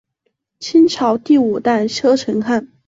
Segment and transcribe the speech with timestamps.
[0.59, 2.69] 清朝第五代车臣汗。